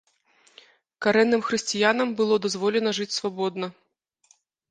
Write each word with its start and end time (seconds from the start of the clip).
Карэнным 1.05 1.41
хрысціянам 1.49 2.09
было 2.21 2.35
дазволена 2.47 2.95
жыць 3.01 3.17
свабодна. 3.19 3.67